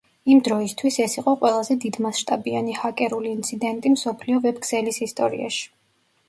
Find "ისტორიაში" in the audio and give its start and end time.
5.09-5.63